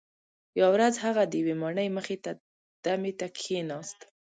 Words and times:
یوه 0.59 0.69
ورځ 0.75 0.93
هغه 1.05 1.23
د 1.25 1.33
یوې 1.41 1.55
ماڼۍ 1.61 1.87
مخې 1.97 2.17
ته 2.23 2.31
دمې 2.85 3.11
ته 3.19 3.27
کښیناست. 3.37 3.99